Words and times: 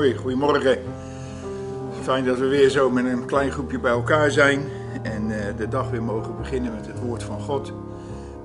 Goedemorgen. 0.00 0.78
Fijn 2.02 2.24
dat 2.24 2.38
we 2.38 2.46
weer 2.46 2.68
zo 2.68 2.90
met 2.90 3.04
een 3.04 3.26
klein 3.26 3.50
groepje 3.50 3.78
bij 3.78 3.90
elkaar 3.90 4.30
zijn 4.30 4.64
en 5.02 5.30
eh, 5.30 5.56
de 5.56 5.68
dag 5.68 5.90
weer 5.90 6.02
mogen 6.02 6.36
beginnen 6.36 6.74
met 6.74 6.86
het 6.86 7.00
woord 7.00 7.22
van 7.22 7.40
God. 7.40 7.72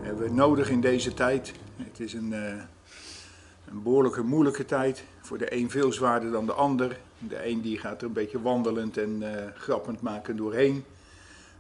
Hebben 0.02 0.24
we 0.24 0.34
nodig 0.34 0.70
in 0.70 0.82
deze 0.82 1.14
tijd. 1.14 1.54
Het 1.78 2.00
is 2.00 2.14
een, 2.14 2.32
uh, 2.32 2.48
een 3.70 3.84
behoorlijke 3.84 4.22
moeilijke 4.22 4.66
tijd. 4.66 5.04
Voor 5.22 5.38
de 5.38 5.54
een 5.54 5.70
veel 5.70 5.92
zwaarder 5.92 6.32
dan 6.32 6.46
de 6.46 6.54
ander. 6.54 6.98
De 7.20 7.48
een 7.48 7.62
die 7.62 7.80
gaat 7.80 8.02
er 8.02 8.08
een 8.08 8.14
beetje 8.14 8.42
wandelend 8.42 8.98
en 8.98 9.22
uh, 9.22 9.30
grappend 9.56 10.02
maken 10.02 10.38
doorheen. 10.38 10.84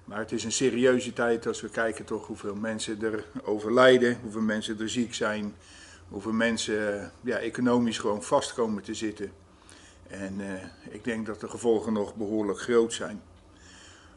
Maar 0.06 0.20
het 0.20 0.32
is 0.32 0.44
een 0.44 0.52
serieuze 0.52 1.14
tijd 1.14 1.48
als 1.48 1.62
we 1.62 1.70
kijken 1.70 2.06
toch 2.06 2.28
hoeveel 2.28 2.56
mensen 2.56 3.02
er 3.02 3.26
overlijden, 3.44 4.18
hoeveel 4.22 4.42
mensen 4.42 4.80
er 4.80 4.90
ziek 4.90 5.14
zijn, 5.14 5.54
hoeveel 6.10 6.34
mensen 6.34 7.12
ja, 7.22 7.38
economisch 7.38 7.98
gewoon 7.98 8.24
vast 8.24 8.54
komen 8.54 8.84
te 8.84 8.94
zitten. 8.94 9.32
En 10.08 10.40
uh, 10.40 10.94
ik 10.94 11.04
denk 11.04 11.26
dat 11.26 11.40
de 11.40 11.50
gevolgen 11.50 11.94
nog 11.94 12.16
behoorlijk 12.16 12.60
groot 12.60 12.94
zijn. 12.94 13.22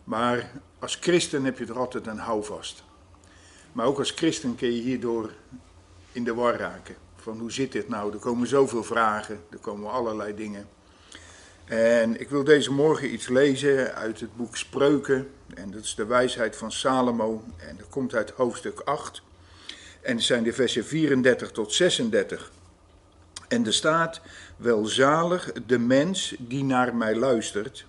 Maar 0.05 0.51
als 0.79 0.97
christen 1.01 1.45
heb 1.45 1.59
je 1.59 1.67
er 1.67 1.79
altijd 1.79 2.07
een 2.07 2.19
houvast. 2.19 2.85
Maar 3.73 3.87
ook 3.87 3.99
als 3.99 4.11
christen 4.11 4.55
kun 4.55 4.73
je 4.75 4.83
hierdoor 4.83 5.31
in 6.13 6.25
de 6.25 6.35
war 6.35 6.57
raken. 6.57 6.95
Van 7.17 7.39
hoe 7.39 7.53
zit 7.53 7.73
dit 7.73 7.89
nou? 7.89 8.13
Er 8.13 8.19
komen 8.19 8.49
zoveel 8.49 8.85
vragen, 8.85 9.41
er 9.51 9.59
komen 9.59 9.91
allerlei 9.91 10.35
dingen. 10.35 10.69
En 11.65 12.21
ik 12.21 12.29
wil 12.29 12.45
deze 12.45 12.73
morgen 12.73 13.13
iets 13.13 13.29
lezen 13.29 13.95
uit 13.95 14.21
het 14.21 14.37
boek 14.37 14.57
Spreuken. 14.57 15.31
En 15.55 15.71
dat 15.71 15.85
is 15.85 15.95
de 15.95 16.07
wijsheid 16.07 16.57
van 16.57 16.73
Salomo. 16.73 17.45
En 17.57 17.77
dat 17.77 17.89
komt 17.89 18.15
uit 18.15 18.31
hoofdstuk 18.31 18.81
8. 18.81 19.23
En 20.01 20.23
zijn 20.23 20.43
de 20.43 20.53
versen 20.53 20.85
34 20.85 21.51
tot 21.51 21.73
36. 21.73 22.51
En 23.49 23.67
er 23.67 23.75
staat: 23.75 24.21
Welzalig 24.57 25.53
de 25.67 25.79
mens 25.79 26.35
die 26.39 26.65
naar 26.65 26.95
mij 26.97 27.17
luistert, 27.17 27.87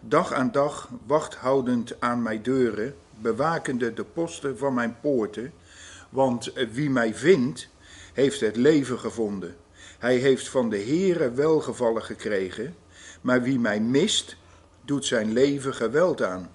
dag 0.00 0.32
aan 0.32 0.52
dag 0.52 0.88
wachthoudend 1.06 2.00
aan 2.00 2.22
mijn 2.22 2.42
deuren, 2.42 2.94
bewakende 3.20 3.92
de 3.92 4.04
posten 4.04 4.58
van 4.58 4.74
mijn 4.74 4.96
poorten. 5.00 5.52
Want 6.08 6.52
wie 6.72 6.90
mij 6.90 7.14
vindt, 7.14 7.68
heeft 8.12 8.40
het 8.40 8.56
leven 8.56 8.98
gevonden. 8.98 9.56
Hij 9.98 10.16
heeft 10.16 10.48
van 10.48 10.70
de 10.70 10.78
Heere 10.78 11.30
welgevallen 11.30 12.02
gekregen, 12.02 12.76
maar 13.20 13.42
wie 13.42 13.58
mij 13.58 13.80
mist, 13.80 14.36
doet 14.84 15.06
zijn 15.06 15.32
leven 15.32 15.74
geweld 15.74 16.22
aan. 16.22 16.50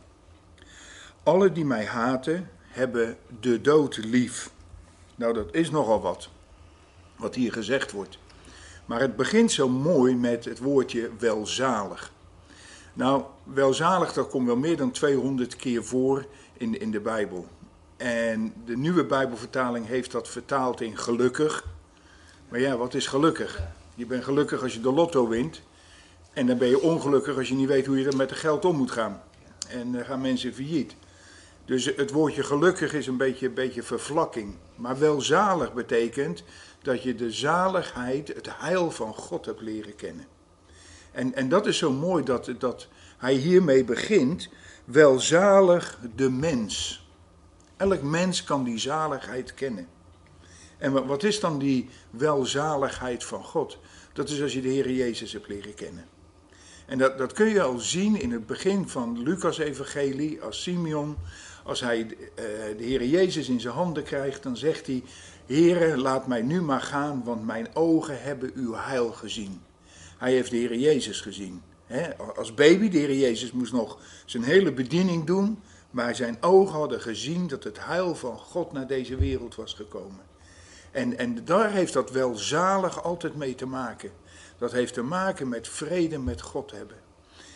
Alle 1.23 1.51
die 1.51 1.65
mij 1.65 1.85
haten, 1.85 2.49
hebben 2.67 3.17
de 3.39 3.61
dood 3.61 3.97
lief. 3.97 4.51
Nou, 5.15 5.33
dat 5.33 5.53
is 5.53 5.71
nogal 5.71 6.01
wat, 6.01 6.29
wat 7.15 7.35
hier 7.35 7.53
gezegd 7.53 7.91
wordt. 7.91 8.19
Maar 8.85 8.99
het 8.99 9.15
begint 9.15 9.51
zo 9.51 9.69
mooi 9.69 10.15
met 10.15 10.45
het 10.45 10.59
woordje 10.59 11.09
welzalig. 11.19 12.11
Nou, 12.93 13.23
welzalig, 13.43 14.13
dat 14.13 14.29
komt 14.29 14.47
wel 14.47 14.55
meer 14.55 14.77
dan 14.77 14.91
200 14.91 15.55
keer 15.55 15.83
voor 15.83 16.25
in, 16.53 16.79
in 16.79 16.91
de 16.91 16.99
Bijbel. 16.99 17.47
En 17.97 18.53
de 18.65 18.77
nieuwe 18.77 19.05
Bijbelvertaling 19.05 19.87
heeft 19.87 20.11
dat 20.11 20.27
vertaald 20.27 20.81
in 20.81 20.97
gelukkig. 20.97 21.65
Maar 22.49 22.59
ja, 22.59 22.77
wat 22.77 22.93
is 22.93 23.07
gelukkig? 23.07 23.61
Je 23.95 24.05
bent 24.05 24.23
gelukkig 24.23 24.63
als 24.63 24.73
je 24.73 24.81
de 24.81 24.91
lotto 24.91 25.27
wint. 25.27 25.61
En 26.33 26.47
dan 26.47 26.57
ben 26.57 26.67
je 26.67 26.81
ongelukkig 26.81 27.37
als 27.37 27.47
je 27.47 27.55
niet 27.55 27.67
weet 27.67 27.85
hoe 27.85 27.99
je 27.99 28.07
er 28.07 28.15
met 28.15 28.29
het 28.29 28.39
geld 28.39 28.65
om 28.65 28.75
moet 28.75 28.91
gaan. 28.91 29.21
En 29.67 29.91
dan 29.91 30.05
gaan 30.05 30.21
mensen 30.21 30.53
failliet. 30.53 30.95
Dus 31.65 31.85
het 31.95 32.11
woordje 32.11 32.43
gelukkig 32.43 32.93
is 32.93 33.07
een 33.07 33.17
beetje, 33.17 33.47
een 33.47 33.53
beetje 33.53 33.83
vervlakking. 33.83 34.55
Maar 34.75 34.99
welzalig 34.99 35.73
betekent 35.73 36.43
dat 36.81 37.03
je 37.03 37.15
de 37.15 37.31
zaligheid, 37.31 38.27
het 38.27 38.47
heil 38.57 38.91
van 38.91 39.13
God 39.13 39.45
hebt 39.45 39.61
leren 39.61 39.95
kennen. 39.95 40.25
En, 41.11 41.33
en 41.33 41.49
dat 41.49 41.65
is 41.67 41.77
zo 41.77 41.91
mooi 41.91 42.23
dat, 42.23 42.51
dat 42.57 42.87
hij 43.17 43.33
hiermee 43.33 43.83
begint. 43.83 44.49
Welzalig 44.85 45.99
de 46.15 46.29
mens. 46.29 47.05
Elk 47.77 48.01
mens 48.01 48.43
kan 48.43 48.63
die 48.63 48.77
zaligheid 48.77 49.53
kennen. 49.53 49.87
En 50.77 51.07
wat 51.07 51.23
is 51.23 51.39
dan 51.39 51.59
die 51.59 51.89
welzaligheid 52.09 53.23
van 53.23 53.43
God? 53.43 53.77
Dat 54.13 54.29
is 54.29 54.41
als 54.41 54.53
je 54.53 54.61
de 54.61 54.69
Heer 54.69 54.91
Jezus 54.91 55.33
hebt 55.33 55.47
leren 55.47 55.73
kennen. 55.73 56.05
En 56.85 56.97
dat, 56.97 57.17
dat 57.17 57.33
kun 57.33 57.49
je 57.49 57.61
al 57.61 57.79
zien 57.79 58.21
in 58.21 58.31
het 58.31 58.45
begin 58.45 58.89
van 58.89 59.23
Lucas' 59.23 59.57
evangelie, 59.57 60.41
als 60.41 60.61
Simeon, 60.61 61.17
als 61.63 61.79
hij 61.79 61.99
uh, 61.99 62.15
de 62.77 62.83
Heer 62.83 63.05
Jezus 63.05 63.49
in 63.49 63.59
zijn 63.59 63.73
handen 63.73 64.03
krijgt, 64.03 64.43
dan 64.43 64.57
zegt 64.57 64.87
hij, 64.87 65.03
Heere, 65.51 65.97
laat 65.97 66.27
mij 66.27 66.41
nu 66.41 66.61
maar 66.61 66.81
gaan, 66.81 67.23
want 67.23 67.45
mijn 67.45 67.67
ogen 67.73 68.21
hebben 68.21 68.51
uw 68.55 68.73
heil 68.73 69.11
gezien. 69.11 69.61
Hij 70.17 70.31
heeft 70.31 70.51
de 70.51 70.57
Heer 70.57 70.75
Jezus 70.75 71.21
gezien. 71.21 71.61
als 72.35 72.53
baby, 72.53 72.89
de 72.89 72.97
Heer 72.97 73.15
Jezus 73.15 73.51
moest 73.51 73.73
nog 73.73 73.97
zijn 74.25 74.43
hele 74.43 74.71
bediening 74.71 75.25
doen, 75.25 75.59
maar 75.89 76.15
zijn 76.15 76.37
ogen 76.41 76.75
hadden 76.75 77.01
gezien 77.01 77.47
dat 77.47 77.63
het 77.63 77.85
heil 77.85 78.15
van 78.15 78.37
God 78.37 78.71
naar 78.71 78.87
deze 78.87 79.15
wereld 79.15 79.55
was 79.55 79.73
gekomen. 79.73 80.21
En, 80.91 81.17
en 81.17 81.45
daar 81.45 81.71
heeft 81.71 81.93
dat 81.93 82.11
wel 82.11 82.35
zalig 82.35 83.03
altijd 83.03 83.35
mee 83.35 83.55
te 83.55 83.65
maken. 83.65 84.11
Dat 84.57 84.71
heeft 84.71 84.93
te 84.93 85.03
maken 85.03 85.49
met 85.49 85.67
vrede 85.67 86.19
met 86.19 86.41
God 86.41 86.71
hebben. 86.71 86.97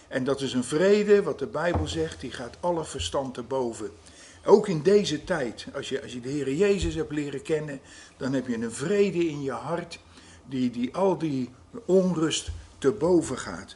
En 0.07 0.23
dat 0.23 0.41
is 0.41 0.53
een 0.53 0.63
vrede, 0.63 1.23
wat 1.23 1.39
de 1.39 1.47
Bijbel 1.47 1.87
zegt, 1.87 2.21
die 2.21 2.31
gaat 2.31 2.57
alle 2.59 2.85
verstand 2.85 3.33
te 3.33 3.43
boven. 3.43 3.91
Ook 4.45 4.67
in 4.67 4.81
deze 4.81 5.23
tijd, 5.23 5.65
als 5.73 5.89
je, 5.89 6.01
als 6.01 6.13
je 6.13 6.21
de 6.21 6.29
Heer 6.29 6.53
Jezus 6.53 6.95
hebt 6.95 7.11
leren 7.11 7.41
kennen, 7.41 7.79
dan 8.17 8.33
heb 8.33 8.47
je 8.47 8.55
een 8.55 8.71
vrede 8.71 9.27
in 9.27 9.41
je 9.41 9.51
hart 9.51 9.99
die, 10.45 10.69
die 10.69 10.95
al 10.95 11.17
die 11.17 11.49
onrust 11.85 12.51
te 12.77 12.91
boven 12.91 13.37
gaat. 13.37 13.75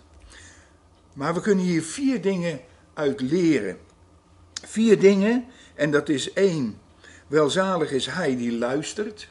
Maar 1.13 1.33
we 1.33 1.41
kunnen 1.41 1.65
hier 1.65 1.83
vier 1.83 2.21
dingen 2.21 2.59
uit 2.93 3.21
leren. 3.21 3.77
Vier 4.53 4.99
dingen, 4.99 5.45
en 5.75 5.91
dat 5.91 6.09
is 6.09 6.33
één. 6.33 6.77
Welzalig 7.27 7.91
is 7.91 8.05
hij 8.05 8.35
die 8.35 8.57
luistert. 8.57 9.29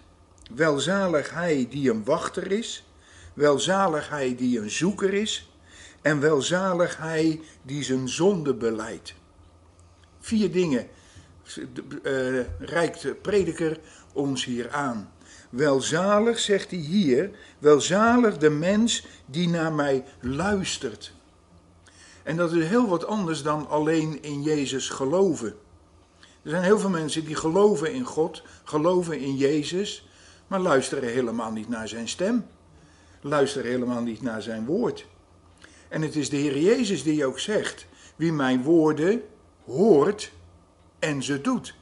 Welzalig 0.54 1.30
hij 1.30 1.66
die 1.70 1.90
een 1.90 2.04
wachter 2.04 2.52
is. 2.52 2.86
Welzalig 3.34 4.08
hij 4.08 4.36
die 4.36 4.60
een 4.60 4.70
zoeker 4.70 5.14
is. 5.14 5.50
En 6.02 6.20
welzalig 6.20 6.96
hij 6.96 7.40
die 7.62 7.82
zijn 7.82 8.08
zonde 8.08 8.54
beleidt. 8.54 9.14
Vier 10.20 10.52
dingen 10.52 10.88
uh, 11.56 11.66
de 12.02 13.16
prediker 13.22 13.78
ons 14.12 14.44
hier 14.44 14.70
aan. 14.70 15.12
Welzalig, 15.50 16.38
zegt 16.38 16.70
hij 16.70 16.78
hier, 16.78 17.30
welzalig 17.58 18.38
de 18.38 18.50
mens 18.50 19.06
die 19.26 19.48
naar 19.48 19.72
mij 19.72 20.04
luistert. 20.20 21.12
En 22.22 22.36
dat 22.36 22.52
is 22.52 22.64
heel 22.64 22.88
wat 22.88 23.06
anders 23.06 23.42
dan 23.42 23.68
alleen 23.68 24.22
in 24.22 24.42
Jezus 24.42 24.88
geloven. 24.88 25.54
Er 26.42 26.50
zijn 26.50 26.62
heel 26.62 26.78
veel 26.78 26.90
mensen 26.90 27.24
die 27.24 27.34
geloven 27.34 27.92
in 27.92 28.04
God, 28.04 28.42
geloven 28.64 29.18
in 29.18 29.36
Jezus, 29.36 30.08
maar 30.46 30.60
luisteren 30.60 31.08
helemaal 31.08 31.52
niet 31.52 31.68
naar 31.68 31.88
zijn 31.88 32.08
stem. 32.08 32.46
Luisteren 33.20 33.70
helemaal 33.70 34.02
niet 34.02 34.22
naar 34.22 34.42
zijn 34.42 34.66
woord. 34.66 35.06
En 35.88 36.02
het 36.02 36.16
is 36.16 36.30
de 36.30 36.36
Heer 36.36 36.58
Jezus 36.58 37.02
die 37.02 37.26
ook 37.26 37.38
zegt: 37.38 37.86
Wie 38.16 38.32
mijn 38.32 38.62
woorden 38.62 39.22
hoort 39.64 40.32
en 40.98 41.22
ze 41.22 41.40
doet. 41.40 41.74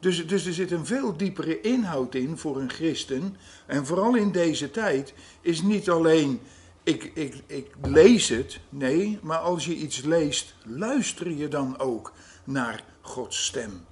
Dus, 0.00 0.26
dus 0.26 0.46
er 0.46 0.52
zit 0.52 0.70
een 0.70 0.86
veel 0.86 1.16
diepere 1.16 1.60
inhoud 1.60 2.14
in 2.14 2.38
voor 2.38 2.60
een 2.60 2.70
christen. 2.70 3.36
En 3.66 3.86
vooral 3.86 4.14
in 4.14 4.32
deze 4.32 4.70
tijd 4.70 5.14
is 5.40 5.62
niet 5.62 5.90
alleen 5.90 6.40
ik, 6.86 7.10
ik, 7.14 7.42
ik 7.46 7.74
lees 7.82 8.28
het, 8.28 8.60
nee, 8.68 9.18
maar 9.22 9.38
als 9.38 9.64
je 9.64 9.74
iets 9.74 10.02
leest, 10.02 10.54
luister 10.64 11.30
je 11.30 11.48
dan 11.48 11.78
ook 11.78 12.12
naar 12.44 12.84
Gods 13.00 13.44
stem. 13.44 13.84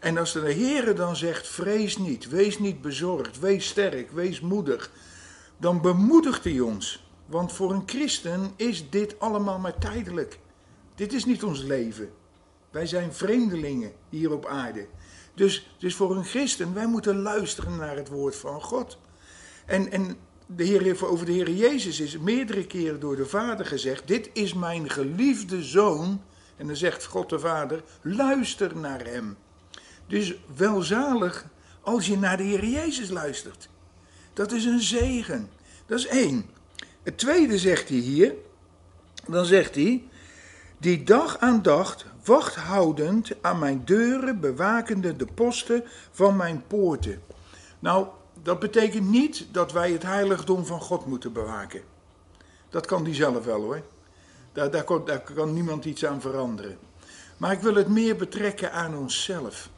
En 0.00 0.18
als 0.18 0.32
de 0.32 0.52
Heer 0.52 0.94
dan 0.94 1.16
zegt, 1.16 1.48
vrees 1.48 1.96
niet, 1.96 2.28
wees 2.28 2.58
niet 2.58 2.80
bezorgd, 2.80 3.38
wees 3.38 3.68
sterk, 3.68 4.10
wees 4.10 4.40
moedig, 4.40 4.90
dan 5.56 5.80
bemoedigt 5.80 6.44
hij 6.44 6.60
ons. 6.60 7.06
Want 7.26 7.52
voor 7.52 7.72
een 7.72 7.82
christen 7.86 8.52
is 8.56 8.90
dit 8.90 9.20
allemaal 9.20 9.58
maar 9.58 9.78
tijdelijk. 9.78 10.38
Dit 10.94 11.12
is 11.12 11.24
niet 11.24 11.44
ons 11.44 11.62
leven. 11.62 12.10
Wij 12.70 12.86
zijn 12.86 13.12
vreemdelingen 13.12 13.92
hier 14.08 14.32
op 14.32 14.46
aarde. 14.46 14.86
Dus, 15.34 15.70
dus 15.78 15.94
voor 15.94 16.16
een 16.16 16.24
christen, 16.24 16.74
wij 16.74 16.86
moeten 16.86 17.22
luisteren 17.22 17.76
naar 17.76 17.96
het 17.96 18.08
woord 18.08 18.36
van 18.36 18.62
God. 18.62 18.98
En, 19.66 19.90
en 19.92 20.16
de 20.46 20.64
Heer, 20.64 21.06
over 21.06 21.26
de 21.26 21.32
Heer 21.32 21.50
Jezus 21.50 22.00
is 22.00 22.18
meerdere 22.18 22.66
keren 22.66 23.00
door 23.00 23.16
de 23.16 23.26
Vader 23.26 23.66
gezegd: 23.66 24.08
Dit 24.08 24.30
is 24.32 24.54
mijn 24.54 24.90
geliefde 24.90 25.62
zoon. 25.62 26.22
En 26.56 26.66
dan 26.66 26.76
zegt 26.76 27.04
God 27.04 27.28
de 27.28 27.38
Vader: 27.38 27.82
luister 28.02 28.76
naar 28.76 29.04
hem. 29.04 29.36
Dus 30.06 30.34
welzalig 30.56 31.46
als 31.80 32.06
je 32.06 32.18
naar 32.18 32.36
de 32.36 32.42
Heer 32.42 32.64
Jezus 32.64 33.08
luistert. 33.08 33.68
Dat 34.32 34.52
is 34.52 34.64
een 34.64 34.80
zegen. 34.80 35.50
Dat 35.86 35.98
is 35.98 36.06
één. 36.06 36.46
Het 37.02 37.18
tweede 37.18 37.58
zegt 37.58 37.88
hij 37.88 37.98
hier. 37.98 38.34
Dan 39.26 39.44
zegt 39.44 39.74
hij: 39.74 40.04
Die 40.78 41.04
dag 41.04 41.38
aan 41.38 41.62
dag 41.62 42.04
wachthoudend 42.28 43.30
aan 43.40 43.58
mijn 43.58 43.84
deuren, 43.84 44.40
bewakende 44.40 45.16
de 45.16 45.26
posten 45.26 45.84
van 46.10 46.36
mijn 46.36 46.66
poorten. 46.66 47.22
Nou, 47.78 48.06
dat 48.42 48.58
betekent 48.58 49.08
niet 49.08 49.46
dat 49.52 49.72
wij 49.72 49.92
het 49.92 50.02
heiligdom 50.02 50.66
van 50.66 50.80
God 50.80 51.06
moeten 51.06 51.32
bewaken. 51.32 51.82
Dat 52.68 52.86
kan 52.86 53.04
die 53.04 53.14
zelf 53.14 53.44
wel 53.44 53.62
hoor. 53.62 53.82
Daar, 54.52 54.70
daar, 54.70 55.04
daar 55.04 55.20
kan 55.20 55.52
niemand 55.52 55.84
iets 55.84 56.04
aan 56.06 56.20
veranderen. 56.20 56.78
Maar 57.36 57.52
ik 57.52 57.60
wil 57.60 57.74
het 57.74 57.88
meer 57.88 58.16
betrekken 58.16 58.72
aan 58.72 58.96
onszelf. 58.96 59.70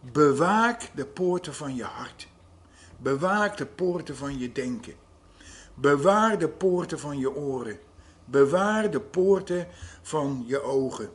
Bewaak 0.00 0.90
de 0.94 1.06
poorten 1.06 1.54
van 1.54 1.74
je 1.74 1.84
hart. 1.84 2.28
Bewaak 2.96 3.56
de 3.56 3.66
poorten 3.66 4.16
van 4.16 4.38
je 4.38 4.52
denken. 4.52 4.94
Bewaar 5.74 6.38
de 6.38 6.48
poorten 6.48 6.98
van 6.98 7.18
je 7.18 7.34
oren. 7.34 7.78
Bewaar 8.24 8.90
de 8.90 9.00
poorten 9.00 9.66
van 10.02 10.44
je 10.46 10.62
ogen. 10.62 11.10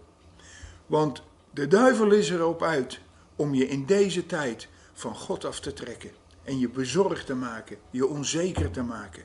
Want 0.93 1.21
de 1.51 1.67
duivel 1.67 2.11
is 2.11 2.29
erop 2.29 2.63
uit 2.63 2.99
om 3.35 3.53
je 3.53 3.67
in 3.67 3.85
deze 3.85 4.25
tijd 4.25 4.67
van 4.93 5.15
God 5.15 5.45
af 5.45 5.59
te 5.59 5.73
trekken. 5.73 6.11
En 6.43 6.59
je 6.59 6.69
bezorgd 6.69 7.25
te 7.25 7.35
maken, 7.35 7.77
je 7.89 8.07
onzeker 8.07 8.71
te 8.71 8.83
maken. 8.83 9.23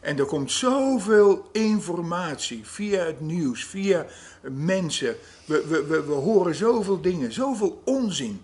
En 0.00 0.18
er 0.18 0.24
komt 0.24 0.52
zoveel 0.52 1.48
informatie 1.50 2.66
via 2.66 3.04
het 3.04 3.20
nieuws, 3.20 3.64
via 3.64 4.06
mensen. 4.42 5.16
We, 5.44 5.66
we, 5.66 5.86
we, 5.86 6.04
we 6.04 6.12
horen 6.12 6.54
zoveel 6.54 7.00
dingen, 7.00 7.32
zoveel 7.32 7.82
onzin. 7.84 8.42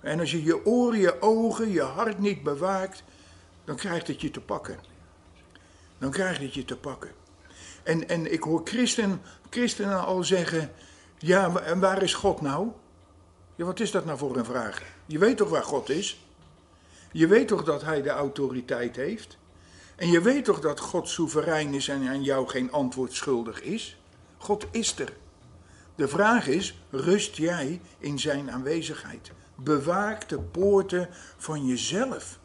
En 0.00 0.20
als 0.20 0.30
je 0.30 0.44
je 0.44 0.66
oren, 0.66 0.98
je 0.98 1.22
ogen, 1.22 1.70
je 1.70 1.82
hart 1.82 2.18
niet 2.18 2.42
bewaakt, 2.42 3.02
dan 3.64 3.76
krijgt 3.76 4.06
het 4.06 4.20
je 4.20 4.30
te 4.30 4.40
pakken. 4.40 4.78
Dan 5.98 6.10
krijgt 6.10 6.40
het 6.40 6.54
je 6.54 6.64
te 6.64 6.76
pakken. 6.76 7.10
En, 7.82 8.08
en 8.08 8.32
ik 8.32 8.42
hoor 8.42 8.60
christen, 8.64 9.20
christenen 9.50 10.04
al 10.04 10.24
zeggen, 10.24 10.70
ja, 11.26 11.60
en 11.60 11.80
waar 11.80 12.02
is 12.02 12.14
God 12.14 12.40
nou? 12.40 12.68
Ja, 13.56 13.64
wat 13.64 13.80
is 13.80 13.90
dat 13.90 14.04
nou 14.04 14.18
voor 14.18 14.36
een 14.36 14.44
vraag? 14.44 14.82
Je 15.06 15.18
weet 15.18 15.36
toch 15.36 15.48
waar 15.48 15.62
God 15.62 15.88
is? 15.90 16.26
Je 17.12 17.26
weet 17.26 17.48
toch 17.48 17.64
dat 17.64 17.82
Hij 17.82 18.02
de 18.02 18.10
autoriteit 18.10 18.96
heeft? 18.96 19.38
En 19.96 20.10
je 20.10 20.20
weet 20.20 20.44
toch 20.44 20.60
dat 20.60 20.80
God 20.80 21.08
soeverein 21.08 21.74
is 21.74 21.88
en 21.88 22.08
aan 22.08 22.22
jou 22.22 22.48
geen 22.48 22.72
antwoord 22.72 23.12
schuldig 23.12 23.62
is? 23.62 24.00
God 24.36 24.66
is 24.70 24.98
er. 24.98 25.12
De 25.94 26.08
vraag 26.08 26.46
is, 26.46 26.78
rust 26.90 27.36
jij 27.36 27.80
in 27.98 28.18
Zijn 28.18 28.50
aanwezigheid? 28.50 29.30
Bewaak 29.54 30.28
de 30.28 30.38
poorten 30.38 31.08
van 31.36 31.66
jezelf. 31.66 32.38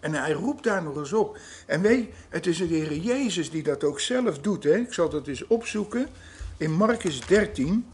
En 0.00 0.14
hij 0.14 0.32
roept 0.32 0.64
daar 0.64 0.82
nog 0.82 0.96
eens 0.96 1.12
op. 1.12 1.38
En 1.66 1.80
weet, 1.80 2.14
het 2.28 2.46
is 2.46 2.58
de 2.58 2.64
Heer 2.64 2.96
Jezus 2.96 3.50
die 3.50 3.62
dat 3.62 3.84
ook 3.84 4.00
zelf 4.00 4.38
doet. 4.38 4.64
Hè? 4.64 4.76
Ik 4.76 4.92
zal 4.92 5.08
dat 5.08 5.26
eens 5.26 5.46
opzoeken. 5.46 6.08
In 6.56 6.72
Marcus 6.72 7.20
13. 7.20 7.86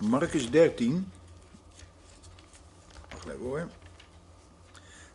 Marcus 0.00 0.50
13. 0.50 1.10
Wacht 3.10 3.26
even 3.26 3.40
hoor. 3.40 3.68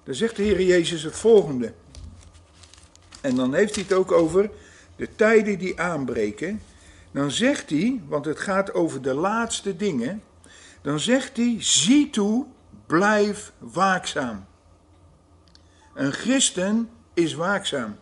Dan 0.04 0.16
zegt 0.16 0.36
de 0.36 0.44
Heer 0.44 0.62
Jezus 0.62 1.04
het 1.04 1.16
volgende. 1.16 1.74
En 3.22 3.36
dan 3.36 3.54
heeft 3.54 3.76
hij 3.76 3.84
het 3.84 3.94
ook 3.94 4.12
over 4.12 4.50
de 4.96 5.16
tijden 5.16 5.60
die 5.60 5.80
aanbreken. 5.80 6.62
Dan 7.12 7.32
zegt 7.32 7.70
hij, 7.70 8.02
want 8.08 8.26
het 8.26 8.40
gaat 8.40 8.74
over 8.74 9.02
de 9.02 9.14
laatste 9.14 9.76
dingen. 9.76 10.24
Dan 10.82 11.00
zegt 11.00 11.38
hij, 11.38 11.56
zie 11.60 12.10
toe, 12.10 12.46
blijf 12.86 13.52
waakzaam. 13.58 14.46
Een 15.94 16.12
christen 16.12 16.90
is 17.14 17.34
waakzaam. 17.34 17.96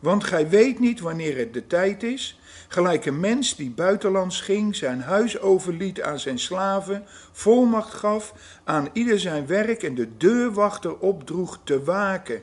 Want 0.00 0.24
gij 0.24 0.48
weet 0.48 0.78
niet 0.78 1.00
wanneer 1.00 1.36
het 1.36 1.54
de 1.54 1.66
tijd 1.66 2.02
is. 2.02 2.40
Gelijk 2.72 3.06
een 3.06 3.20
mens 3.20 3.56
die 3.56 3.70
buitenlands 3.70 4.40
ging, 4.40 4.76
zijn 4.76 5.00
huis 5.00 5.40
overliet 5.40 6.02
aan 6.02 6.18
zijn 6.18 6.38
slaven, 6.38 7.04
volmacht 7.32 7.94
gaf 7.94 8.34
aan 8.64 8.88
ieder 8.92 9.20
zijn 9.20 9.46
werk 9.46 9.82
en 9.82 9.94
de 9.94 10.16
deurwachter 10.16 10.98
opdroeg 10.98 11.60
te 11.64 11.84
waken. 11.84 12.42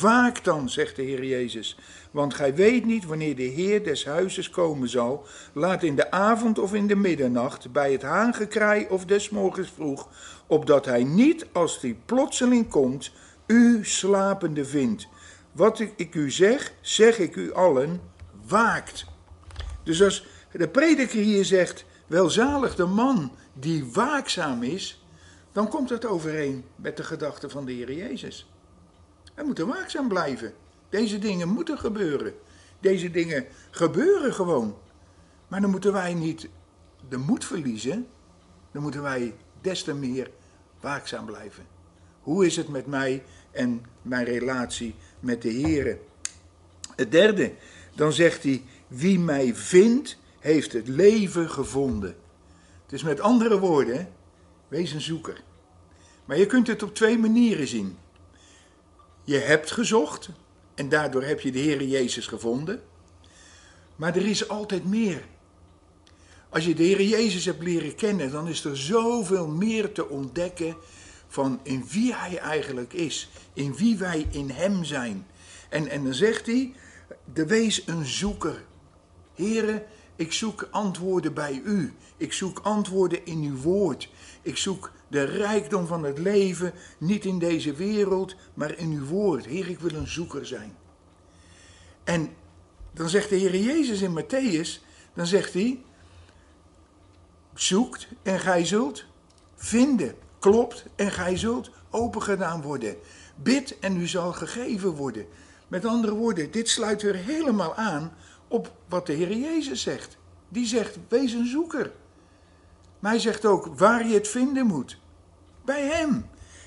Waak 0.00 0.44
dan, 0.44 0.68
zegt 0.68 0.96
de 0.96 1.02
Heer 1.02 1.24
Jezus, 1.24 1.78
want 2.10 2.34
gij 2.34 2.54
weet 2.54 2.84
niet 2.84 3.04
wanneer 3.04 3.36
de 3.36 3.42
Heer 3.42 3.84
des 3.84 4.04
huizes 4.04 4.50
komen 4.50 4.88
zal, 4.88 5.26
laat 5.52 5.82
in 5.82 5.96
de 5.96 6.10
avond 6.10 6.58
of 6.58 6.74
in 6.74 6.86
de 6.86 6.96
middernacht, 6.96 7.72
bij 7.72 7.92
het 7.92 8.02
haangekraai 8.02 8.86
of 8.90 9.04
des 9.04 9.30
morgens 9.30 9.72
vroeg, 9.74 10.08
opdat 10.46 10.84
hij 10.84 11.04
niet, 11.04 11.46
als 11.52 11.80
die 11.80 11.96
plotseling 12.04 12.68
komt, 12.68 13.12
u 13.46 13.84
slapende 13.84 14.64
vindt. 14.64 15.08
Wat 15.52 15.84
ik 15.96 16.14
u 16.14 16.30
zeg, 16.30 16.72
zeg 16.80 17.18
ik 17.18 17.36
u 17.36 17.54
allen, 17.54 18.00
waakt. 18.46 19.12
Dus 19.84 20.02
als 20.02 20.26
de 20.52 20.68
prediker 20.68 21.20
hier 21.20 21.44
zegt, 21.44 21.84
welzalig 22.06 22.74
de 22.74 22.84
man 22.84 23.32
die 23.52 23.84
waakzaam 23.92 24.62
is, 24.62 25.04
dan 25.52 25.68
komt 25.68 25.88
dat 25.88 26.04
overeen 26.04 26.64
met 26.76 26.96
de 26.96 27.04
gedachte 27.04 27.48
van 27.48 27.64
de 27.64 27.72
Heer 27.72 27.92
Jezus. 27.92 28.48
Wij 29.34 29.44
moeten 29.44 29.66
waakzaam 29.66 30.08
blijven. 30.08 30.52
Deze 30.88 31.18
dingen 31.18 31.48
moeten 31.48 31.78
gebeuren. 31.78 32.34
Deze 32.80 33.10
dingen 33.10 33.46
gebeuren 33.70 34.34
gewoon. 34.34 34.76
Maar 35.48 35.60
dan 35.60 35.70
moeten 35.70 35.92
wij 35.92 36.14
niet 36.14 36.48
de 37.08 37.16
moed 37.16 37.44
verliezen. 37.44 38.06
Dan 38.72 38.82
moeten 38.82 39.02
wij 39.02 39.34
des 39.60 39.82
te 39.82 39.94
meer 39.94 40.30
waakzaam 40.80 41.26
blijven. 41.26 41.66
Hoe 42.20 42.46
is 42.46 42.56
het 42.56 42.68
met 42.68 42.86
mij 42.86 43.24
en 43.50 43.84
mijn 44.02 44.24
relatie 44.24 44.94
met 45.20 45.42
de 45.42 45.48
Heer? 45.48 45.98
Het 46.96 47.10
derde, 47.10 47.52
dan 47.94 48.12
zegt 48.12 48.42
hij, 48.42 48.64
wie 48.86 49.18
mij 49.18 49.54
vindt, 49.54 50.16
heeft 50.38 50.72
het 50.72 50.88
leven 50.88 51.50
gevonden. 51.50 52.16
Het 52.82 52.92
is 52.92 53.02
met 53.02 53.20
andere 53.20 53.58
woorden, 53.58 54.08
wees 54.68 54.92
een 54.92 55.00
zoeker. 55.00 55.42
Maar 56.24 56.38
je 56.38 56.46
kunt 56.46 56.66
het 56.66 56.82
op 56.82 56.94
twee 56.94 57.18
manieren 57.18 57.66
zien. 57.66 57.98
Je 59.24 59.38
hebt 59.38 59.70
gezocht 59.70 60.28
en 60.74 60.88
daardoor 60.88 61.22
heb 61.22 61.40
je 61.40 61.52
de 61.52 61.58
Heer 61.58 61.82
Jezus 61.82 62.26
gevonden. 62.26 62.82
Maar 63.96 64.16
er 64.16 64.26
is 64.26 64.48
altijd 64.48 64.84
meer. 64.84 65.24
Als 66.48 66.64
je 66.64 66.74
de 66.74 66.82
Heer 66.82 67.02
Jezus 67.02 67.44
hebt 67.44 67.62
leren 67.62 67.94
kennen, 67.94 68.30
dan 68.30 68.48
is 68.48 68.64
er 68.64 68.76
zoveel 68.76 69.48
meer 69.48 69.92
te 69.92 70.08
ontdekken 70.08 70.76
van 71.28 71.60
in 71.62 71.84
wie 71.90 72.14
Hij 72.14 72.38
eigenlijk 72.38 72.92
is. 72.92 73.30
In 73.52 73.74
wie 73.74 73.96
wij 73.96 74.26
in 74.30 74.50
Hem 74.50 74.84
zijn. 74.84 75.26
En, 75.68 75.88
en 75.88 76.04
dan 76.04 76.14
zegt 76.14 76.46
hij, 76.46 76.72
de 77.34 77.46
wees 77.46 77.82
een 77.86 78.04
zoeker. 78.04 78.64
Heren, 79.34 79.82
ik 80.16 80.32
zoek 80.32 80.68
antwoorden 80.70 81.34
bij 81.34 81.60
u. 81.64 81.94
Ik 82.16 82.32
zoek 82.32 82.58
antwoorden 82.58 83.26
in 83.26 83.42
uw 83.42 83.56
woord. 83.56 84.10
Ik 84.42 84.56
zoek 84.56 84.92
de 85.08 85.24
rijkdom 85.24 85.86
van 85.86 86.04
het 86.04 86.18
leven 86.18 86.72
niet 86.98 87.24
in 87.24 87.38
deze 87.38 87.72
wereld, 87.72 88.36
maar 88.54 88.78
in 88.78 88.90
uw 88.90 89.04
woord. 89.04 89.46
Heer, 89.46 89.68
ik 89.68 89.80
wil 89.80 89.94
een 89.94 90.08
zoeker 90.08 90.46
zijn. 90.46 90.76
En 92.04 92.34
dan 92.92 93.08
zegt 93.08 93.28
de 93.28 93.36
Heer 93.36 93.56
Jezus 93.56 94.00
in 94.00 94.20
Matthäus, 94.20 94.82
dan 95.14 95.26
zegt 95.26 95.52
hij, 95.52 95.82
zoekt 97.54 98.08
en 98.22 98.40
gij 98.40 98.64
zult 98.64 99.04
vinden. 99.54 100.14
Klopt 100.38 100.84
en 100.96 101.10
gij 101.10 101.36
zult 101.36 101.70
opengedaan 101.90 102.62
worden. 102.62 102.96
Bid 103.36 103.78
en 103.78 103.96
u 103.96 104.06
zal 104.06 104.32
gegeven 104.32 104.90
worden. 104.90 105.26
Met 105.68 105.84
andere 105.84 106.14
woorden, 106.14 106.50
dit 106.50 106.68
sluit 106.68 107.02
weer 107.02 107.14
helemaal 107.14 107.74
aan 107.74 108.12
op 108.54 108.72
wat 108.88 109.06
de 109.06 109.12
Heer 109.12 109.36
Jezus 109.36 109.82
zegt. 109.82 110.16
Die 110.48 110.66
zegt, 110.66 110.98
wees 111.08 111.32
een 111.32 111.46
zoeker. 111.46 111.92
Maar 112.98 113.10
hij 113.10 113.20
zegt 113.20 113.46
ook 113.46 113.66
waar 113.78 114.06
je 114.06 114.14
het 114.14 114.28
vinden 114.28 114.66
moet. 114.66 114.98
Bij 115.64 115.86
hem. 115.86 116.26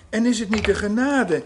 En 0.10 0.26
is 0.26 0.40
het 0.40 0.50
niet 0.50 0.66
de 0.66 0.76
genade? 0.76 1.44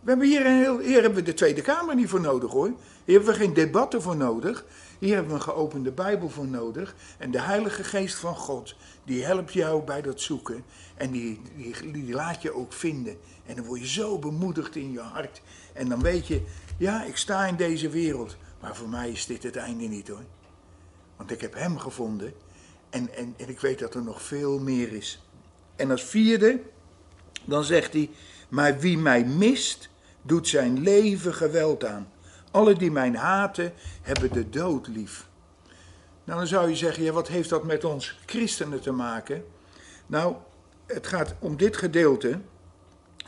We 0.00 0.08
hebben 0.10 0.26
hier, 0.26 0.46
heel, 0.46 0.78
hier 0.78 1.02
hebben 1.02 1.18
we 1.18 1.22
de 1.22 1.34
Tweede 1.34 1.62
Kamer 1.62 1.94
niet 1.94 2.08
voor 2.08 2.20
nodig 2.20 2.50
hoor. 2.50 2.72
Hier 3.04 3.16
hebben 3.16 3.34
we 3.34 3.40
geen 3.40 3.54
debatten 3.54 4.02
voor 4.02 4.16
nodig. 4.16 4.64
Hier 4.98 5.14
hebben 5.14 5.32
we 5.32 5.38
een 5.38 5.44
geopende 5.44 5.92
Bijbel 5.92 6.28
voor 6.28 6.46
nodig. 6.46 6.94
En 7.18 7.30
de 7.30 7.40
Heilige 7.40 7.84
Geest 7.84 8.14
van 8.14 8.36
God, 8.36 8.76
die 9.04 9.24
helpt 9.24 9.52
jou 9.52 9.82
bij 9.82 10.02
dat 10.02 10.20
zoeken. 10.20 10.64
En 10.96 11.10
die, 11.10 11.40
die 11.92 12.12
laat 12.14 12.42
je 12.42 12.54
ook 12.54 12.72
vinden. 12.72 13.16
En 13.46 13.56
dan 13.56 13.64
word 13.64 13.80
je 13.80 13.88
zo 13.88 14.18
bemoedigd 14.18 14.76
in 14.76 14.92
je 14.92 15.00
hart. 15.00 15.42
En 15.72 15.88
dan 15.88 16.02
weet 16.02 16.26
je, 16.26 16.42
ja, 16.76 17.04
ik 17.04 17.16
sta 17.16 17.46
in 17.46 17.56
deze 17.56 17.88
wereld. 17.88 18.36
Maar 18.60 18.76
voor 18.76 18.88
mij 18.88 19.10
is 19.10 19.26
dit 19.26 19.42
het 19.42 19.56
einde 19.56 19.84
niet 19.84 20.08
hoor. 20.08 20.24
Want 21.16 21.30
ik 21.30 21.40
heb 21.40 21.54
hem 21.54 21.78
gevonden. 21.78 22.32
En, 22.90 23.14
en, 23.14 23.34
en 23.36 23.48
ik 23.48 23.60
weet 23.60 23.78
dat 23.78 23.94
er 23.94 24.02
nog 24.02 24.22
veel 24.22 24.58
meer 24.58 24.92
is. 24.92 25.22
En 25.76 25.90
als 25.90 26.02
vierde, 26.04 26.60
dan 27.44 27.64
zegt 27.64 27.92
hij, 27.92 28.10
maar 28.48 28.78
wie 28.78 28.98
mij 28.98 29.24
mist, 29.24 29.88
doet 30.22 30.48
zijn 30.48 30.80
leven 30.80 31.34
geweld 31.34 31.84
aan. 31.84 32.08
Alle 32.50 32.74
die 32.74 32.90
mij 32.90 33.10
haten, 33.10 33.72
hebben 34.02 34.32
de 34.32 34.48
dood 34.48 34.86
lief. 34.86 35.28
Nou, 36.24 36.38
dan 36.38 36.48
zou 36.48 36.68
je 36.68 36.76
zeggen, 36.76 37.02
ja, 37.02 37.12
wat 37.12 37.28
heeft 37.28 37.48
dat 37.48 37.64
met 37.64 37.84
ons 37.84 38.18
christenen 38.26 38.80
te 38.80 38.92
maken? 38.92 39.44
Nou, 40.06 40.36
het 40.86 41.06
gaat 41.06 41.34
om 41.38 41.56
dit 41.56 41.76
gedeelte, 41.76 42.40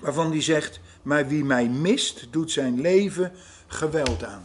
waarvan 0.00 0.30
hij 0.30 0.42
zegt, 0.42 0.80
maar 1.02 1.28
wie 1.28 1.44
mij 1.44 1.68
mist, 1.68 2.32
doet 2.32 2.50
zijn 2.50 2.80
leven 2.80 3.32
geweld 3.66 4.24
aan. 4.24 4.42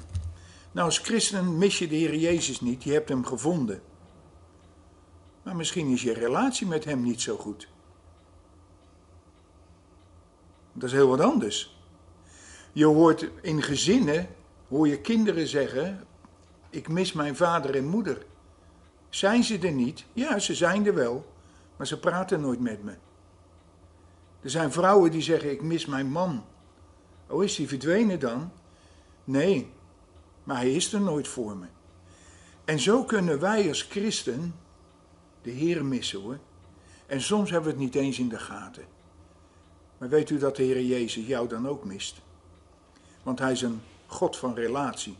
Nou, 0.75 0.87
als 0.87 0.97
christen 0.97 1.57
mis 1.57 1.79
je 1.79 1.87
de 1.87 1.95
Heer 1.95 2.15
Jezus 2.15 2.61
niet, 2.61 2.83
je 2.83 2.91
hebt 2.91 3.09
hem 3.09 3.25
gevonden. 3.25 3.81
Maar 5.43 5.55
misschien 5.55 5.91
is 5.91 6.01
je 6.01 6.13
relatie 6.13 6.67
met 6.67 6.85
hem 6.85 7.01
niet 7.01 7.21
zo 7.21 7.37
goed. 7.37 7.67
Dat 10.73 10.83
is 10.83 10.91
heel 10.91 11.07
wat 11.07 11.19
anders. 11.19 11.79
Je 12.71 12.85
hoort 12.85 13.29
in 13.41 13.61
gezinnen 13.61 14.27
hoor 14.67 14.87
je 14.87 15.01
kinderen 15.01 15.47
zeggen: 15.47 16.07
Ik 16.69 16.87
mis 16.87 17.13
mijn 17.13 17.35
vader 17.35 17.75
en 17.75 17.87
moeder. 17.87 18.25
Zijn 19.09 19.43
ze 19.43 19.59
er 19.59 19.71
niet? 19.71 20.05
Ja, 20.13 20.39
ze 20.39 20.55
zijn 20.55 20.85
er 20.85 20.93
wel, 20.93 21.25
maar 21.77 21.87
ze 21.87 21.99
praten 21.99 22.41
nooit 22.41 22.59
met 22.59 22.83
me. 22.83 22.93
Er 24.41 24.49
zijn 24.49 24.71
vrouwen 24.71 25.11
die 25.11 25.21
zeggen: 25.21 25.51
Ik 25.51 25.61
mis 25.61 25.85
mijn 25.85 26.07
man. 26.07 26.45
Oh, 27.27 27.43
is 27.43 27.57
hij 27.57 27.67
verdwenen 27.67 28.19
dan? 28.19 28.51
Nee, 29.23 29.73
maar 30.45 30.57
hij 30.57 30.71
is 30.71 30.93
er 30.93 31.01
nooit 31.01 31.27
voor 31.27 31.57
me. 31.57 31.65
En 32.65 32.79
zo 32.79 33.03
kunnen 33.03 33.39
wij 33.39 33.67
als 33.67 33.81
christen 33.81 34.55
de 35.41 35.51
Heer 35.51 35.85
missen 35.85 36.21
hoor. 36.21 36.39
En 37.05 37.21
soms 37.21 37.49
hebben 37.49 37.69
we 37.69 37.75
het 37.75 37.85
niet 37.85 38.03
eens 38.03 38.19
in 38.19 38.29
de 38.29 38.39
gaten. 38.39 38.83
Maar 39.97 40.09
weet 40.09 40.29
u 40.29 40.37
dat 40.37 40.55
de 40.55 40.63
Heer 40.63 40.81
Jezus 40.81 41.25
jou 41.25 41.47
dan 41.47 41.67
ook 41.67 41.83
mist? 41.83 42.21
Want 43.23 43.39
hij 43.39 43.51
is 43.51 43.61
een 43.61 43.81
God 44.05 44.37
van 44.37 44.55
relatie. 44.55 45.15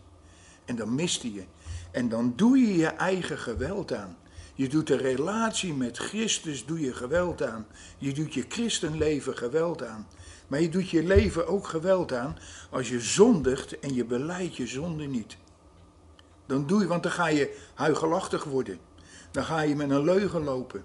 En 0.66 0.76
dan 0.76 0.96
mist 0.96 1.22
hij 1.22 1.32
je. 1.32 1.44
En 1.92 2.10
dan 2.10 2.34
doe 2.36 2.58
je 2.58 2.76
je 2.76 2.88
eigen 2.88 3.38
geweld 3.38 3.94
aan. 3.94 4.18
Je 4.56 4.68
doet 4.68 4.88
de 4.88 4.96
relatie 4.96 5.74
met 5.74 5.98
Christus, 5.98 6.66
doe 6.66 6.80
je 6.80 6.94
geweld 6.94 7.44
aan. 7.44 7.68
Je 7.98 8.14
doet 8.14 8.34
je 8.34 8.46
christenleven 8.48 9.38
geweld 9.38 9.84
aan. 9.84 10.08
Maar 10.48 10.62
je 10.62 10.70
doet 10.70 10.90
je 10.90 11.04
leven 11.04 11.48
ook 11.48 11.68
geweld 11.68 12.14
aan 12.14 12.38
als 12.70 12.90
je 12.90 13.00
zondigt 13.00 13.80
en 13.80 13.94
je 13.94 14.06
beleidt 14.06 14.56
je 14.56 14.68
zonde 14.68 15.06
niet. 15.06 15.38
Dan 16.46 16.68
doe 16.68 16.82
je, 16.82 16.88
want 16.88 17.04
dan 17.04 17.12
ga 17.12 17.28
je 17.28 17.58
huigelachtig 17.74 18.44
worden. 18.44 18.80
Dan 19.32 19.44
ga 19.44 19.62
je 19.62 19.76
met 19.76 19.90
een 19.90 20.04
leugen 20.04 20.44
lopen. 20.44 20.84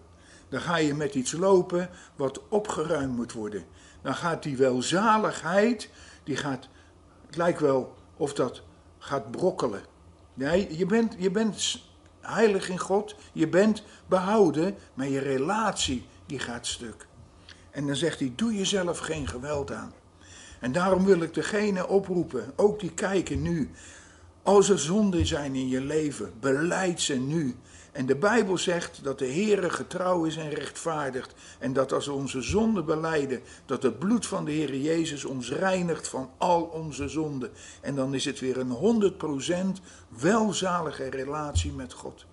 Dan 0.48 0.60
ga 0.60 0.76
je 0.76 0.94
met 0.94 1.14
iets 1.14 1.32
lopen 1.32 1.90
wat 2.16 2.48
opgeruimd 2.48 3.16
moet 3.16 3.32
worden. 3.32 3.64
Dan 4.02 4.14
gaat 4.14 4.42
die 4.42 4.56
welzaligheid, 4.56 5.90
die 6.24 6.36
gaat, 6.36 6.68
het 7.26 7.36
lijkt 7.36 7.60
wel 7.60 7.94
of 8.16 8.32
dat 8.32 8.62
gaat 8.98 9.30
brokkelen. 9.30 9.82
Nee, 10.34 10.76
je 10.76 10.86
bent, 10.86 11.14
je 11.18 11.30
bent 11.30 11.82
heilig 12.20 12.68
in 12.68 12.78
God, 12.78 13.14
je 13.32 13.48
bent 13.48 13.82
behouden, 14.06 14.76
maar 14.94 15.08
je 15.08 15.18
relatie 15.18 16.06
die 16.26 16.38
gaat 16.38 16.66
stuk. 16.66 17.06
En 17.70 17.86
dan 17.86 17.96
zegt 17.96 18.18
hij, 18.18 18.32
doe 18.36 18.54
jezelf 18.54 18.98
geen 18.98 19.28
geweld 19.28 19.72
aan. 19.72 19.92
En 20.60 20.72
daarom 20.72 21.04
wil 21.04 21.20
ik 21.20 21.34
degene 21.34 21.88
oproepen, 21.88 22.52
ook 22.56 22.80
die 22.80 22.92
kijken 22.92 23.42
nu. 23.42 23.70
Als 24.42 24.68
er 24.68 24.78
zonden 24.78 25.26
zijn 25.26 25.54
in 25.54 25.68
je 25.68 25.80
leven, 25.80 26.32
beleid 26.40 27.00
ze 27.00 27.14
nu. 27.14 27.56
En 27.92 28.06
de 28.06 28.16
Bijbel 28.16 28.58
zegt 28.58 29.04
dat 29.04 29.18
de 29.18 29.26
Heere 29.26 29.70
getrouw 29.70 30.24
is 30.24 30.36
en 30.36 30.50
rechtvaardigt. 30.50 31.34
En 31.58 31.72
dat 31.72 31.92
als 31.92 32.06
we 32.06 32.12
onze 32.12 32.42
zonden 32.42 32.84
beleiden, 32.84 33.40
dat 33.66 33.82
het 33.82 33.98
bloed 33.98 34.26
van 34.26 34.44
de 34.44 34.52
Heere 34.52 34.82
Jezus 34.82 35.24
ons 35.24 35.52
reinigt 35.52 36.08
van 36.08 36.30
al 36.38 36.62
onze 36.62 37.08
zonden. 37.08 37.50
En 37.80 37.94
dan 37.94 38.14
is 38.14 38.24
het 38.24 38.40
weer 38.40 38.58
een 38.58 39.12
100% 39.78 39.82
welzalige 40.08 41.10
relatie 41.10 41.72
met 41.72 41.92
God. 41.92 42.26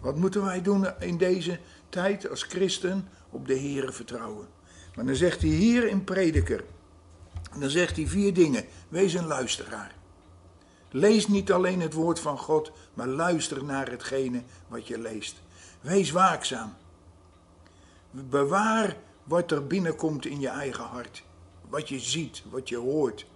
Wat 0.00 0.16
moeten 0.16 0.44
wij 0.44 0.62
doen 0.62 0.86
in 0.98 1.16
deze 1.16 1.58
tijd 1.88 2.30
als 2.30 2.42
christen? 2.42 3.08
Op 3.30 3.46
de 3.46 3.58
Heere 3.58 3.92
vertrouwen. 3.92 4.48
Maar 4.94 5.06
dan 5.06 5.14
zegt 5.14 5.40
hij 5.40 5.50
hier 5.50 5.88
in 5.88 6.04
Prediker, 6.04 6.64
dan 7.58 7.70
zegt 7.70 7.96
hij 7.96 8.06
vier 8.06 8.34
dingen. 8.34 8.64
Wees 8.88 9.14
een 9.14 9.26
luisteraar. 9.26 9.94
Lees 10.90 11.28
niet 11.28 11.52
alleen 11.52 11.80
het 11.80 11.92
woord 11.92 12.20
van 12.20 12.38
God, 12.38 12.72
maar 12.94 13.06
luister 13.06 13.64
naar 13.64 13.90
hetgene 13.90 14.42
wat 14.68 14.86
je 14.86 14.98
leest. 14.98 15.40
Wees 15.80 16.10
waakzaam. 16.10 16.74
Bewaar 18.10 18.96
wat 19.24 19.50
er 19.50 19.66
binnenkomt 19.66 20.26
in 20.26 20.40
je 20.40 20.48
eigen 20.48 20.84
hart. 20.84 21.22
Wat 21.68 21.88
je 21.88 21.98
ziet, 21.98 22.42
wat 22.50 22.68
je 22.68 22.76
hoort. 22.76 23.26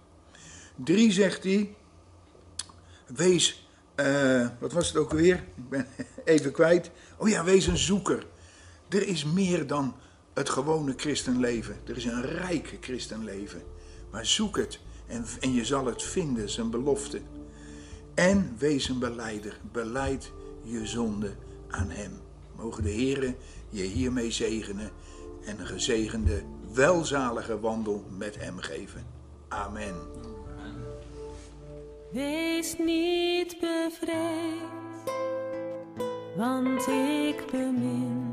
Drie 0.75 1.11
zegt 1.11 1.43
hij, 1.43 1.75
wees, 3.05 3.67
uh, 3.95 4.47
wat 4.59 4.73
was 4.73 4.87
het 4.87 4.97
ook 4.97 5.11
weer? 5.11 5.35
Ik 5.35 5.69
ben 5.69 5.87
even 6.23 6.51
kwijt. 6.51 6.91
Oh 7.17 7.29
ja, 7.29 7.43
wees 7.43 7.67
een 7.67 7.77
zoeker. 7.77 8.25
Er 8.89 9.07
is 9.07 9.25
meer 9.25 9.67
dan 9.67 9.95
het 10.33 10.49
gewone 10.49 10.93
christenleven. 10.95 11.75
Er 11.85 11.97
is 11.97 12.05
een 12.05 12.21
rijk 12.21 12.77
christenleven. 12.81 13.61
Maar 14.11 14.25
zoek 14.25 14.57
het 14.57 14.79
en, 15.07 15.25
en 15.39 15.53
je 15.53 15.65
zal 15.65 15.85
het 15.85 16.03
vinden, 16.03 16.49
zijn 16.49 16.69
belofte. 16.69 17.21
En 18.13 18.55
wees 18.57 18.89
een 18.89 18.99
beleider. 18.99 19.59
Beleid 19.71 20.31
je 20.63 20.87
zonde 20.87 21.35
aan 21.69 21.89
hem. 21.89 22.11
Mogen 22.55 22.83
de 22.83 22.91
Heere 22.91 23.35
je 23.69 23.83
hiermee 23.83 24.31
zegenen 24.31 24.91
en 25.45 25.59
een 25.59 25.67
gezegende, 25.67 26.43
welzalige 26.73 27.59
wandel 27.59 28.05
met 28.17 28.39
hem 28.39 28.57
geven. 28.57 29.05
Amen. 29.47 29.95
Wees 32.11 32.77
niet 32.77 33.57
bevreesd, 33.59 35.11
want 36.35 36.87
ik 36.87 37.43
bemin. 37.51 38.32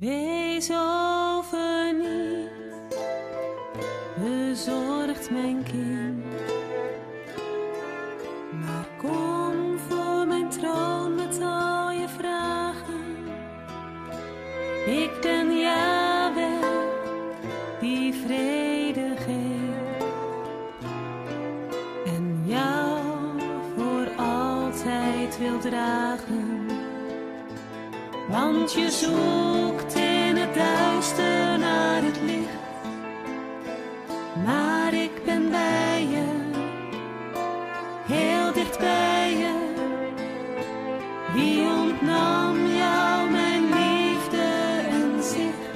Wees 0.00 0.70
over 0.70 1.94
niet 1.94 2.50
bezorgd, 4.16 5.30
mijn 5.30 5.62
kind. 5.62 6.24
Maar 8.50 8.88
kom 8.98 9.78
voor 9.88 10.26
mijn 10.26 10.48
troon 10.48 11.14
met 11.14 11.40
al 11.42 11.90
je 11.90 12.08
vragen. 12.08 13.16
Ik 14.86 15.10
ben 15.20 15.58
Yahweh, 15.58 16.62
die 17.80 18.14
vrede 18.14 19.14
geeft. 19.16 20.04
En 22.06 22.42
jou 22.44 22.98
voor 23.76 24.24
altijd 24.24 25.38
wil 25.38 25.58
dragen. 25.58 26.49
Want 28.30 28.72
je 28.72 28.90
zoekt 28.90 29.94
in 29.94 30.36
het 30.36 30.54
duister 30.54 31.58
naar 31.58 32.02
het 32.02 32.20
licht, 32.22 32.48
maar 34.44 34.94
ik 34.94 35.24
ben 35.24 35.50
bij 35.50 36.06
je, 36.10 36.24
heel 38.06 38.52
dicht 38.52 38.78
bij 38.78 39.36
je. 39.36 39.68
Wie 41.34 41.66
ontnam 41.66 42.66
jou 42.66 43.30
mijn 43.30 43.62
liefde 43.62 44.46
en 44.90 45.22
zicht 45.22 45.70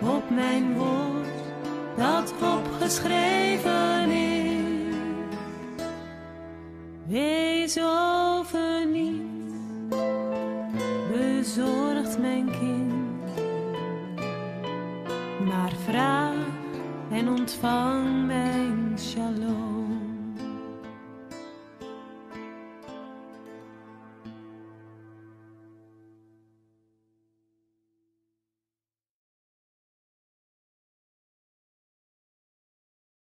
op 0.00 0.30
mijn 0.30 0.74
woord 0.74 1.28
dat 1.96 2.32
opgeschreven 2.42 4.10
is? 4.10 4.40
Wees 7.06 7.76
bezorgd, 11.54 12.18
mijn 12.18 12.50
kind, 12.50 13.40
maar 15.48 15.72
vraag 15.84 16.34
en 17.10 17.28
ontvang 17.28 17.99